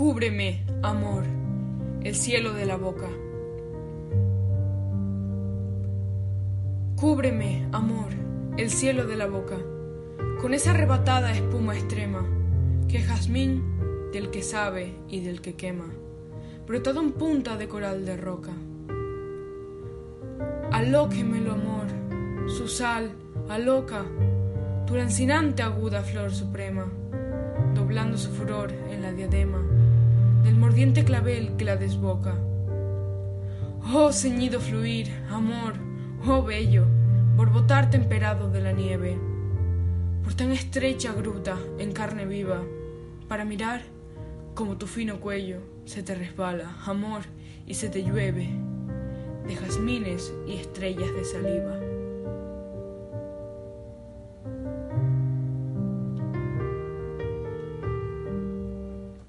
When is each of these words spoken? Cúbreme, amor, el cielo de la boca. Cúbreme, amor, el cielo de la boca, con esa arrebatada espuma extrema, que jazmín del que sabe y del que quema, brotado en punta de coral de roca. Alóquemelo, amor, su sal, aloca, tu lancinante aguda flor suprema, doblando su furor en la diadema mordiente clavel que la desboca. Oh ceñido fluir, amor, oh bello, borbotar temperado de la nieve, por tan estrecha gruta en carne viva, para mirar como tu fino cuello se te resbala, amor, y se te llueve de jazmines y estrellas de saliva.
Cúbreme, 0.00 0.64
amor, 0.82 1.24
el 2.02 2.14
cielo 2.14 2.54
de 2.54 2.64
la 2.64 2.78
boca. 2.78 3.06
Cúbreme, 6.96 7.68
amor, 7.70 8.08
el 8.56 8.70
cielo 8.70 9.06
de 9.06 9.16
la 9.16 9.26
boca, 9.26 9.58
con 10.40 10.54
esa 10.54 10.70
arrebatada 10.70 11.32
espuma 11.32 11.76
extrema, 11.76 12.26
que 12.88 13.02
jazmín 13.02 14.10
del 14.10 14.30
que 14.30 14.42
sabe 14.42 14.94
y 15.06 15.20
del 15.20 15.42
que 15.42 15.54
quema, 15.54 15.92
brotado 16.66 17.02
en 17.02 17.12
punta 17.12 17.58
de 17.58 17.68
coral 17.68 18.06
de 18.06 18.16
roca. 18.16 18.52
Alóquemelo, 20.72 21.52
amor, 21.52 22.48
su 22.48 22.68
sal, 22.68 23.12
aloca, 23.50 24.06
tu 24.86 24.96
lancinante 24.96 25.62
aguda 25.62 26.00
flor 26.00 26.32
suprema, 26.32 26.90
doblando 27.74 28.16
su 28.16 28.30
furor 28.30 28.72
en 28.72 29.02
la 29.02 29.12
diadema 29.12 29.62
mordiente 30.54 31.04
clavel 31.04 31.56
que 31.56 31.64
la 31.64 31.76
desboca. 31.76 32.34
Oh 33.92 34.12
ceñido 34.12 34.60
fluir, 34.60 35.08
amor, 35.30 35.74
oh 36.26 36.42
bello, 36.42 36.86
borbotar 37.36 37.90
temperado 37.90 38.50
de 38.50 38.60
la 38.60 38.72
nieve, 38.72 39.18
por 40.22 40.34
tan 40.34 40.52
estrecha 40.52 41.12
gruta 41.12 41.58
en 41.78 41.92
carne 41.92 42.26
viva, 42.26 42.62
para 43.28 43.44
mirar 43.44 43.82
como 44.54 44.76
tu 44.76 44.86
fino 44.86 45.20
cuello 45.20 45.58
se 45.84 46.02
te 46.02 46.14
resbala, 46.14 46.76
amor, 46.86 47.22
y 47.66 47.74
se 47.74 47.88
te 47.88 48.02
llueve 48.04 48.48
de 49.46 49.56
jazmines 49.56 50.32
y 50.46 50.54
estrellas 50.54 51.12
de 51.14 51.24
saliva. 51.24 51.99